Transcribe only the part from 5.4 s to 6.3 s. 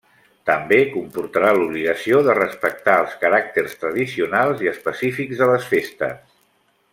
de les festes.